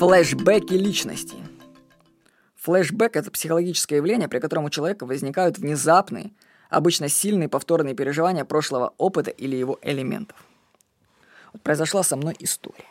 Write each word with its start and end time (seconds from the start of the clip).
Флэшбэки 0.00 0.72
личности. 0.72 1.36
Флэшбэк– 2.54 3.16
это 3.16 3.30
психологическое 3.30 3.96
явление, 3.96 4.28
при 4.28 4.38
котором 4.38 4.64
у 4.64 4.70
человека 4.70 5.04
возникают 5.04 5.58
внезапные, 5.58 6.32
обычно 6.70 7.10
сильные 7.10 7.50
повторные 7.50 7.94
переживания 7.94 8.46
прошлого 8.46 8.94
опыта 8.96 9.30
или 9.30 9.56
его 9.56 9.78
элементов. 9.82 10.42
Вот 11.52 11.60
произошла 11.60 12.02
со 12.02 12.16
мной 12.16 12.34
история. 12.38 12.86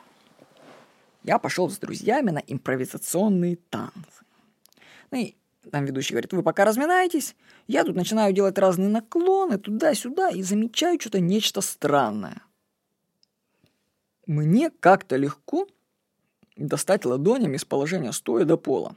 Я 1.24 1.40
пошел 1.40 1.68
с 1.68 1.80
друзьями 1.80 2.30
на 2.30 2.44
импровизационные 2.46 3.56
танцы. 3.72 4.24
Ну 5.10 5.18
и 5.18 5.36
там 5.72 5.86
ведущий 5.86 6.14
говорит, 6.14 6.32
вы 6.32 6.44
пока 6.44 6.64
разминаетесь, 6.64 7.36
я 7.66 7.86
тут 7.86 7.96
начинаю 7.96 8.34
делать 8.34 8.60
разные 8.60 8.90
наклоны 8.90 9.58
туда-сюда 9.58 10.30
и 10.30 10.44
замечаю 10.44 11.00
что-то 11.02 11.20
нечто 11.20 11.62
странное. 11.62 12.44
Мне 14.28 14.70
как-то 14.70 15.16
легко 15.16 15.68
достать 16.66 17.06
ладонями 17.06 17.56
из 17.56 17.66
положения 17.66 18.12
стоя 18.12 18.46
до 18.46 18.58
пола. 18.58 18.96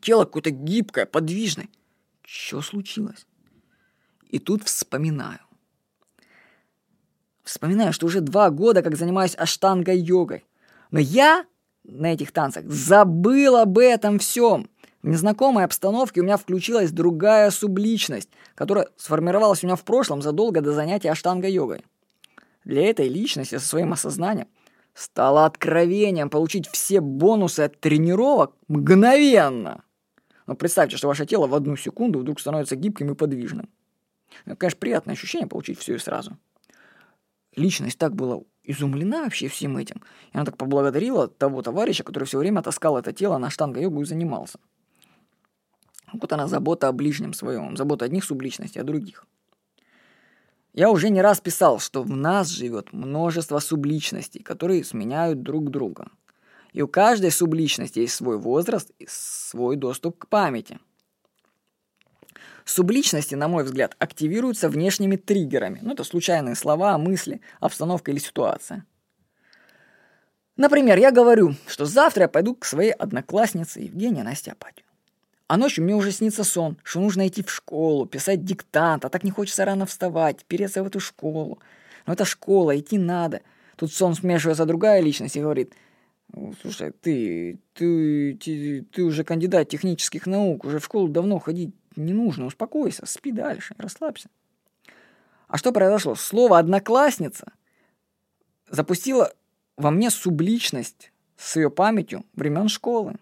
Тело 0.00 0.24
какое-то 0.24 0.50
гибкое, 0.50 1.06
подвижное. 1.06 1.68
Что 2.22 2.60
случилось? 2.62 3.26
И 4.28 4.38
тут 4.38 4.64
вспоминаю. 4.64 5.40
Вспоминаю, 7.42 7.92
что 7.92 8.06
уже 8.06 8.20
два 8.20 8.50
года 8.50 8.82
как 8.82 8.96
занимаюсь 8.96 9.34
аштанга-йогой. 9.34 10.44
Но 10.90 11.00
я 11.00 11.44
на 11.84 12.12
этих 12.12 12.32
танцах 12.32 12.64
забыл 12.66 13.56
об 13.56 13.78
этом 13.78 14.18
всем. 14.18 14.68
В 15.02 15.08
незнакомой 15.08 15.64
обстановке 15.64 16.20
у 16.20 16.24
меня 16.24 16.36
включилась 16.36 16.92
другая 16.92 17.50
субличность, 17.50 18.28
которая 18.54 18.88
сформировалась 18.96 19.64
у 19.64 19.66
меня 19.66 19.76
в 19.76 19.84
прошлом 19.84 20.20
задолго 20.20 20.60
до 20.60 20.72
занятия 20.72 21.10
аштанга-йогой. 21.10 21.84
Для 22.64 22.88
этой 22.88 23.08
личности 23.08 23.56
со 23.56 23.66
своим 23.66 23.94
осознанием 23.94 24.46
стало 24.94 25.46
откровением 25.46 26.30
получить 26.30 26.68
все 26.68 27.00
бонусы 27.00 27.60
от 27.60 27.80
тренировок 27.80 28.54
мгновенно. 28.68 29.84
Но 30.46 30.54
представьте, 30.56 30.96
что 30.96 31.08
ваше 31.08 31.26
тело 31.26 31.46
в 31.46 31.54
одну 31.54 31.76
секунду 31.76 32.18
вдруг 32.18 32.40
становится 32.40 32.76
гибким 32.76 33.12
и 33.12 33.14
подвижным. 33.14 33.68
Это, 34.44 34.56
конечно, 34.56 34.78
приятное 34.78 35.14
ощущение 35.14 35.48
получить 35.48 35.78
все 35.78 35.94
и 35.94 35.98
сразу. 35.98 36.36
Личность 37.56 37.98
так 37.98 38.14
была 38.14 38.40
изумлена 38.62 39.24
вообще 39.24 39.48
всем 39.48 39.76
этим. 39.76 40.02
И 40.32 40.36
она 40.36 40.44
так 40.44 40.56
поблагодарила 40.56 41.28
того 41.28 41.62
товарища, 41.62 42.04
который 42.04 42.24
все 42.24 42.38
время 42.38 42.62
таскал 42.62 42.96
это 42.96 43.12
тело 43.12 43.38
на 43.38 43.50
штанго-йогу 43.50 44.02
и 44.02 44.04
занимался. 44.04 44.58
Вот 46.12 46.32
она 46.32 46.48
забота 46.48 46.88
о 46.88 46.92
ближнем 46.92 47.32
своем, 47.32 47.76
забота 47.76 48.04
одних 48.04 48.24
субличностей, 48.24 48.80
а 48.80 48.84
других. 48.84 49.26
Я 50.72 50.90
уже 50.90 51.10
не 51.10 51.20
раз 51.20 51.40
писал, 51.40 51.80
что 51.80 52.02
в 52.02 52.10
нас 52.10 52.48
живет 52.48 52.92
множество 52.92 53.58
субличностей, 53.58 54.42
которые 54.42 54.84
сменяют 54.84 55.42
друг 55.42 55.70
друга. 55.70 56.08
И 56.72 56.82
у 56.82 56.88
каждой 56.88 57.32
субличности 57.32 57.98
есть 57.98 58.14
свой 58.14 58.38
возраст 58.38 58.92
и 58.98 59.06
свой 59.08 59.76
доступ 59.76 60.18
к 60.18 60.28
памяти. 60.28 60.78
Субличности, 62.64 63.34
на 63.34 63.48
мой 63.48 63.64
взгляд, 63.64 63.96
активируются 63.98 64.68
внешними 64.68 65.16
триггерами. 65.16 65.80
Ну, 65.82 65.92
это 65.92 66.04
случайные 66.04 66.54
слова, 66.54 66.96
мысли, 66.98 67.40
обстановка 67.58 68.12
или 68.12 68.18
ситуация. 68.18 68.86
Например, 70.56 70.96
я 70.98 71.10
говорю, 71.10 71.56
что 71.66 71.84
завтра 71.84 72.24
я 72.24 72.28
пойду 72.28 72.54
к 72.54 72.64
своей 72.64 72.92
однокласснице 72.92 73.80
Евгении 73.80 74.22
Насте 74.22 74.52
Апатию. 74.52 74.86
А 75.50 75.56
ночью 75.56 75.82
мне 75.82 75.96
уже 75.96 76.12
снится 76.12 76.44
сон, 76.44 76.78
что 76.84 77.00
нужно 77.00 77.26
идти 77.26 77.42
в 77.42 77.50
школу, 77.50 78.06
писать 78.06 78.44
диктант, 78.44 79.04
а 79.04 79.08
так 79.08 79.24
не 79.24 79.32
хочется 79.32 79.64
рано 79.64 79.84
вставать, 79.84 80.44
переться 80.44 80.80
в 80.80 80.86
эту 80.86 81.00
школу. 81.00 81.58
Но 82.06 82.12
это 82.12 82.24
школа, 82.24 82.78
идти 82.78 82.98
надо. 82.98 83.40
Тут 83.74 83.92
сон 83.92 84.14
смешивается 84.14 84.64
другая 84.64 85.00
личность 85.00 85.34
и 85.34 85.40
говорит, 85.40 85.74
слушай, 86.62 86.92
ты, 86.92 87.58
ты, 87.74 88.34
ты, 88.34 88.82
ты 88.92 89.02
уже 89.02 89.24
кандидат 89.24 89.68
технических 89.68 90.26
наук, 90.26 90.64
уже 90.64 90.78
в 90.78 90.84
школу 90.84 91.08
давно 91.08 91.40
ходить 91.40 91.74
не 91.96 92.12
нужно, 92.12 92.46
успокойся, 92.46 93.04
спи 93.06 93.32
дальше, 93.32 93.74
расслабься. 93.76 94.28
А 95.48 95.58
что 95.58 95.72
произошло? 95.72 96.14
Слово 96.14 96.60
«одноклассница» 96.60 97.50
запустило 98.68 99.32
во 99.76 99.90
мне 99.90 100.10
субличность 100.10 101.10
с 101.36 101.56
ее 101.56 101.70
памятью 101.70 102.24
времен 102.34 102.68
школы. 102.68 103.16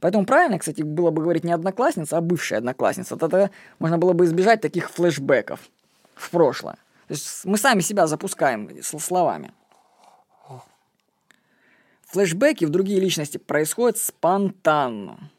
Поэтому 0.00 0.24
правильно, 0.24 0.58
кстати, 0.58 0.82
было 0.82 1.10
бы 1.10 1.22
говорить 1.22 1.44
не 1.44 1.52
одноклассница, 1.52 2.18
а 2.18 2.20
бывшая 2.20 2.58
одноклассница. 2.58 3.16
Тогда 3.16 3.50
можно 3.78 3.98
было 3.98 4.12
бы 4.12 4.24
избежать 4.24 4.60
таких 4.60 4.90
флешбеков 4.90 5.60
в 6.14 6.30
прошлое. 6.30 6.76
То 7.08 7.14
есть 7.14 7.44
мы 7.44 7.56
сами 7.58 7.80
себя 7.80 8.06
запускаем 8.06 8.70
словами. 8.82 9.52
Флешбеки 12.06 12.64
в 12.64 12.70
другие 12.70 13.00
личности 13.00 13.38
происходят 13.38 13.98
спонтанно. 13.98 15.30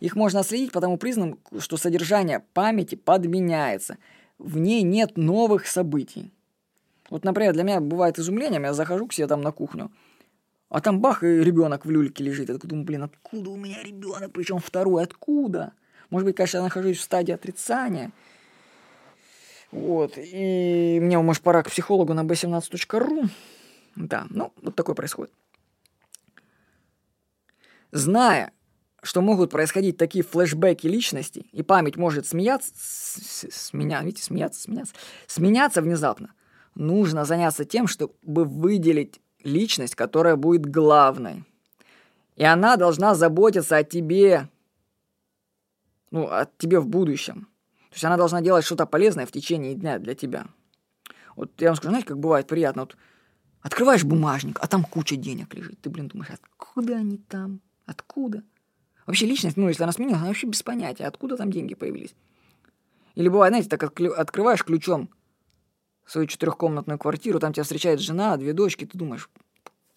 Их 0.00 0.14
можно 0.14 0.42
следить 0.42 0.72
по 0.72 0.80
тому 0.80 0.98
признаку, 0.98 1.38
что 1.60 1.76
содержание 1.76 2.42
памяти 2.54 2.94
подменяется. 2.94 3.98
В 4.38 4.58
ней 4.58 4.82
нет 4.82 5.16
новых 5.16 5.66
событий. 5.66 6.32
Вот, 7.10 7.24
например, 7.24 7.52
для 7.52 7.62
меня 7.62 7.80
бывает 7.80 8.18
изумлением, 8.18 8.64
я 8.64 8.72
захожу 8.72 9.06
к 9.06 9.12
себе 9.12 9.26
там 9.26 9.40
на 9.42 9.52
кухню– 9.52 9.90
а 10.76 10.80
там 10.82 11.00
бах, 11.00 11.22
и 11.22 11.26
ребенок 11.42 11.86
в 11.86 11.90
люльке 11.90 12.22
лежит. 12.22 12.50
Я 12.50 12.56
такой 12.56 12.68
думаю, 12.68 12.84
блин, 12.84 13.02
откуда 13.04 13.48
у 13.48 13.56
меня 13.56 13.82
ребенок? 13.82 14.30
Причем 14.32 14.58
второй, 14.58 15.04
откуда? 15.04 15.72
Может 16.10 16.26
быть, 16.26 16.36
конечно, 16.36 16.58
я 16.58 16.64
нахожусь 16.64 16.98
в 16.98 17.02
стадии 17.02 17.32
отрицания. 17.32 18.12
Вот. 19.72 20.18
И 20.18 20.98
мне, 21.00 21.18
может, 21.18 21.42
пора 21.42 21.62
к 21.62 21.70
психологу 21.70 22.12
на 22.12 22.24
b17.ru. 22.24 23.30
Да, 23.94 24.26
ну, 24.28 24.52
вот 24.60 24.74
такое 24.74 24.94
происходит. 24.94 25.32
Зная, 27.90 28.52
что 29.02 29.22
могут 29.22 29.52
происходить 29.52 29.96
такие 29.96 30.24
флешбеки 30.24 30.86
личности, 30.86 31.46
и 31.52 31.62
память 31.62 31.96
может 31.96 32.26
смеяться, 32.26 32.70
сменя, 32.76 34.02
видите, 34.02 34.22
смеяться, 34.24 34.60
сменяться, 34.60 34.94
сменяться 35.26 35.80
внезапно, 35.80 36.34
нужно 36.74 37.24
заняться 37.24 37.64
тем, 37.64 37.86
чтобы 37.86 38.44
выделить 38.44 39.22
личность, 39.46 39.94
которая 39.94 40.36
будет 40.36 40.66
главной. 40.66 41.44
И 42.36 42.44
она 42.44 42.76
должна 42.76 43.14
заботиться 43.14 43.76
о 43.76 43.84
тебе, 43.84 44.50
ну, 46.10 46.26
о 46.26 46.46
тебе 46.58 46.80
в 46.80 46.86
будущем. 46.86 47.48
То 47.88 47.94
есть 47.94 48.04
она 48.04 48.16
должна 48.16 48.42
делать 48.42 48.64
что-то 48.64 48.84
полезное 48.84 49.24
в 49.24 49.32
течение 49.32 49.74
дня 49.74 49.98
для 49.98 50.14
тебя. 50.14 50.46
Вот 51.34 51.50
я 51.60 51.68
вам 51.68 51.76
скажу, 51.76 51.90
знаете, 51.90 52.08
как 52.08 52.18
бывает 52.18 52.46
приятно, 52.46 52.82
вот 52.82 52.96
открываешь 53.62 54.04
бумажник, 54.04 54.58
а 54.60 54.66
там 54.66 54.84
куча 54.84 55.16
денег 55.16 55.54
лежит. 55.54 55.80
Ты, 55.80 55.88
блин, 55.88 56.08
думаешь, 56.08 56.30
откуда 56.30 56.96
они 56.96 57.16
там? 57.16 57.60
Откуда? 57.86 58.42
Вообще 59.06 59.26
личность, 59.26 59.56
ну, 59.56 59.68
если 59.68 59.84
она 59.84 59.92
сменилась, 59.92 60.18
она 60.18 60.28
вообще 60.28 60.48
без 60.48 60.62
понятия, 60.62 61.06
откуда 61.06 61.36
там 61.36 61.50
деньги 61.50 61.74
появились. 61.74 62.14
Или 63.14 63.28
бывает, 63.28 63.52
знаете, 63.52 63.68
так 63.68 63.82
открываешь 63.82 64.64
ключом 64.64 65.08
свою 66.06 66.26
четырехкомнатную 66.26 66.98
квартиру, 66.98 67.40
там 67.40 67.52
тебя 67.52 67.64
встречает 67.64 68.00
жена, 68.00 68.36
две 68.36 68.52
дочки, 68.52 68.86
ты 68.86 68.96
думаешь, 68.96 69.28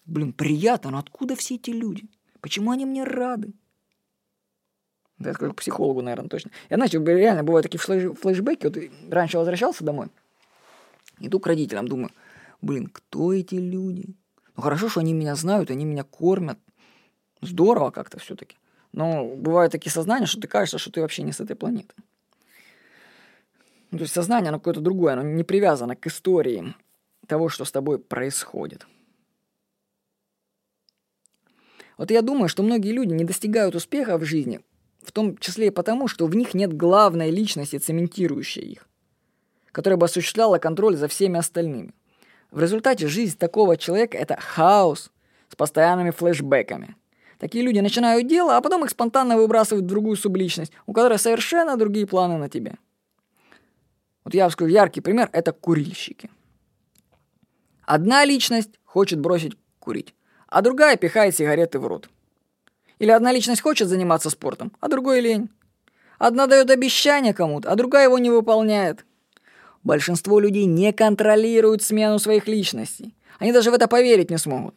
блин, 0.04 0.32
приятно, 0.32 0.90
но 0.90 0.98
откуда 0.98 1.36
все 1.36 1.54
эти 1.54 1.70
люди? 1.70 2.08
Почему 2.40 2.70
они 2.72 2.84
мне 2.84 3.04
рады? 3.04 3.52
Да, 5.18 5.30
я 5.30 5.34
скажу 5.34 5.52
к 5.52 5.56
психологу, 5.56 6.00
наверное, 6.00 6.28
точно. 6.28 6.50
Я 6.70 6.78
начал, 6.78 7.04
реально, 7.04 7.44
бывают 7.44 7.64
такие 7.64 7.78
флеш 7.78 8.16
флешбеки. 8.18 8.66
Вот 8.66 9.12
раньше 9.12 9.36
возвращался 9.36 9.84
домой, 9.84 10.08
иду 11.18 11.38
к 11.38 11.46
родителям, 11.46 11.86
думаю, 11.86 12.10
блин, 12.62 12.88
кто 12.88 13.32
эти 13.32 13.54
люди? 13.54 14.14
Ну 14.56 14.62
хорошо, 14.62 14.88
что 14.88 15.00
они 15.00 15.12
меня 15.12 15.36
знают, 15.36 15.70
они 15.70 15.84
меня 15.84 16.04
кормят. 16.04 16.58
Здорово 17.42 17.90
как-то 17.90 18.18
все-таки. 18.18 18.56
Но 18.92 19.24
бывают 19.36 19.72
такие 19.72 19.92
сознания, 19.92 20.26
что 20.26 20.40
ты 20.40 20.48
кажется, 20.48 20.78
что 20.78 20.90
ты 20.90 21.00
вообще 21.00 21.22
не 21.22 21.32
с 21.32 21.40
этой 21.40 21.54
планеты. 21.54 21.94
Ну, 23.90 23.98
то 23.98 24.02
есть 24.04 24.14
сознание, 24.14 24.50
оно 24.50 24.58
какое-то 24.58 24.80
другое, 24.80 25.14
оно 25.14 25.22
не 25.22 25.42
привязано 25.42 25.96
к 25.96 26.06
истории 26.06 26.74
того, 27.26 27.48
что 27.48 27.64
с 27.64 27.72
тобой 27.72 27.98
происходит. 27.98 28.86
Вот 31.98 32.10
я 32.10 32.22
думаю, 32.22 32.48
что 32.48 32.62
многие 32.62 32.92
люди 32.92 33.12
не 33.12 33.24
достигают 33.24 33.74
успеха 33.74 34.16
в 34.16 34.24
жизни, 34.24 34.60
в 35.02 35.12
том 35.12 35.36
числе 35.36 35.66
и 35.66 35.70
потому, 35.70 36.08
что 36.08 36.26
в 36.26 36.34
них 36.34 36.54
нет 36.54 36.72
главной 36.72 37.30
личности, 37.30 37.78
цементирующей 37.78 38.62
их, 38.62 38.88
которая 39.70 39.96
бы 39.96 40.06
осуществляла 40.06 40.58
контроль 40.58 40.96
за 40.96 41.08
всеми 41.08 41.38
остальными. 41.38 41.94
В 42.50 42.60
результате 42.60 43.06
жизнь 43.06 43.36
такого 43.36 43.76
человека– 43.76 44.16
это 44.18 44.36
хаос 44.40 45.10
с 45.48 45.56
постоянными 45.56 46.10
флешбеками. 46.10 46.96
Такие 47.38 47.64
люди 47.64 47.80
начинают 47.80 48.26
дело, 48.26 48.56
а 48.56 48.60
потом 48.60 48.84
их 48.84 48.90
спонтанно 48.90 49.36
выбрасывают 49.36 49.84
в 49.84 49.88
другую 49.88 50.16
субличность, 50.16 50.72
у 50.86 50.92
которой 50.92 51.18
совершенно 51.18 51.76
другие 51.76 52.06
планы 52.06 52.38
на 52.38 52.48
тебе. 52.48 52.76
Вот 54.30 54.34
я 54.34 54.48
скажу, 54.48 54.70
яркий 54.70 55.00
пример– 55.00 55.28
это 55.32 55.50
курильщики. 55.50 56.30
Одна 57.82 58.24
личность 58.24 58.70
хочет 58.84 59.18
бросить 59.18 59.56
курить, 59.80 60.14
а 60.46 60.62
другая 60.62 60.96
пихает 60.96 61.34
сигареты 61.34 61.80
в 61.80 61.86
рот. 61.88 62.08
Или 63.00 63.10
одна 63.10 63.32
личность 63.32 63.60
хочет 63.60 63.88
заниматься 63.88 64.30
спортом, 64.30 64.70
а 64.78 64.86
другой 64.86 65.20
лень. 65.20 65.50
Одна 66.16 66.46
дает 66.46 66.70
обещание 66.70 67.34
кому-то, 67.34 67.72
а 67.72 67.74
другая 67.74 68.04
его 68.04 68.20
не 68.20 68.30
выполняет. 68.30 69.04
Большинство 69.82 70.38
людей 70.38 70.66
не 70.66 70.92
контролируют 70.92 71.82
смену 71.82 72.20
своих 72.20 72.46
личностей. 72.46 73.16
Они 73.40 73.50
даже 73.50 73.72
в 73.72 73.74
это 73.74 73.88
поверить 73.88 74.30
не 74.30 74.38
смогут. 74.38 74.76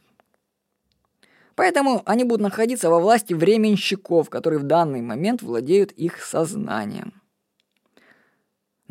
Поэтому 1.54 2.02
они 2.08 2.24
будут 2.24 2.42
находиться 2.42 2.90
во 2.90 2.98
власти 2.98 3.36
временщиков, 3.36 4.32
которые 4.32 4.58
в 4.58 4.64
данный 4.64 5.02
момент 5.02 5.44
владеют 5.44 5.92
их 5.92 6.24
сознанием. 6.24 7.23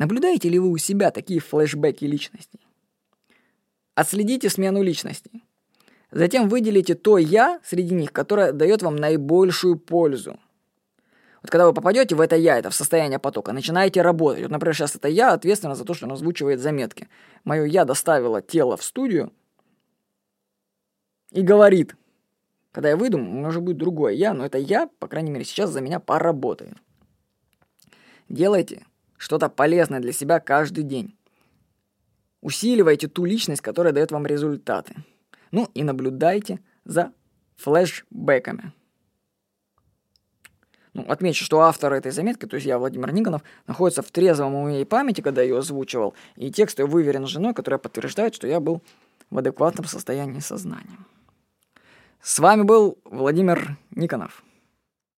Наблюдаете 0.03 0.49
ли 0.49 0.59
вы 0.59 0.69
у 0.69 0.79
себя 0.79 1.13
такие 1.13 1.39
флешбеки 1.39 2.05
личностей? 2.05 2.59
Отследите 3.95 4.51
смену 4.51 4.83
личностей. 4.83 5.45
Затем 6.11 6.49
выделите 6.49 6.97
то 6.97 7.19
«я» 7.19 7.61
среди 7.63 7.95
них, 7.95 8.13
которое 8.13 8.51
дает 8.51 8.83
вам 8.83 8.97
наибольшую 8.97 9.79
пользу. 9.79 10.41
Вот 11.41 11.53
когда 11.53 11.69
вы 11.69 11.73
попадете 11.73 12.17
в 12.17 12.21
это 12.21 12.35
«я», 12.35 12.59
это 12.59 12.71
в 12.71 12.75
состояние 12.75 13.21
потока, 13.21 13.53
начинаете 13.53 14.03
работать. 14.03 14.43
Вот, 14.43 14.51
например, 14.51 14.75
сейчас 14.75 14.97
это 14.97 15.07
«я» 15.07 15.35
ответственно 15.35 15.77
за 15.77 15.85
то, 15.85 15.95
что 15.95 16.07
он 16.07 16.13
озвучивает 16.15 16.59
заметки. 16.59 17.09
Мое 17.45 17.63
«я» 17.67 17.85
доставило 17.85 18.43
тело 18.43 18.77
в 18.77 18.83
студию 18.83 19.33
и 21.31 21.43
говорит, 21.43 21.95
когда 22.73 22.89
я 22.89 22.97
выйду, 22.97 23.19
может 23.19 23.63
быть 23.63 23.77
другое 23.77 24.15
«я», 24.15 24.35
но 24.35 24.45
это 24.45 24.59
«я», 24.59 24.89
по 24.99 25.07
крайней 25.07 25.31
мере, 25.31 25.45
сейчас 25.45 25.71
за 25.71 25.81
меня 25.81 26.01
поработает. 26.01 26.75
Делайте 28.29 28.85
что-то 29.23 29.49
полезное 29.49 30.01
для 30.01 30.13
себя 30.13 30.41
каждый 30.41 30.83
день. 30.83 31.17
Усиливайте 32.41 33.07
ту 33.07 33.25
личность, 33.25 33.63
которая 33.63 33.93
дает 33.93 34.11
вам 34.11 34.27
результаты. 34.27 34.97
Ну 35.53 35.71
и 35.75 35.85
наблюдайте 35.85 36.59
за 36.85 37.13
флешбеками. 37.55 38.73
Ну, 40.93 41.05
отмечу, 41.09 41.45
что 41.45 41.61
автор 41.61 41.93
этой 41.93 42.11
заметки, 42.11 42.47
то 42.47 42.57
есть 42.57 42.67
я, 42.67 42.79
Владимир 42.79 43.13
Никонов, 43.13 43.43
находится 43.69 44.03
в 44.03 44.11
трезвом 44.11 44.57
уме 44.57 44.83
и 44.83 44.85
памяти, 44.85 45.21
когда 45.21 45.41
ее 45.41 45.59
озвучивал, 45.59 46.15
и 46.35 46.51
текст 46.51 46.81
ее 46.81 46.87
выверен 46.87 47.29
женой, 47.29 47.55
которая 47.55 47.79
подтверждает, 47.79 48.35
что 48.35 48.49
я 48.49 48.59
был 48.59 48.83
в 49.31 49.39
адекватном 49.39 49.87
состоянии 49.87 50.41
сознания. 50.41 50.99
С 52.21 52.41
вами 52.41 52.63
был 52.63 52.99
Владимир 53.05 53.77
Никонов. 53.93 54.43